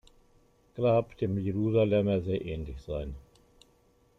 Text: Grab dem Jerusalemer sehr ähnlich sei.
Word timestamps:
Grab 0.75 1.15
dem 1.17 1.37
Jerusalemer 1.37 2.21
sehr 2.21 2.43
ähnlich 2.43 2.81
sei. 2.81 3.09